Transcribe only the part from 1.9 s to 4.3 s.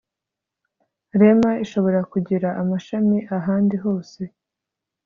kugira amashami ahandi hose